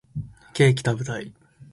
[0.55, 1.31] ケーキ食べたい